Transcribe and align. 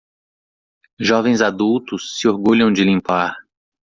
Jovens 1.09 1.43
adultos 1.43 2.11
se 2.19 2.27
orgulham 2.27 2.73
de 2.73 2.81
limpar. 2.83 3.37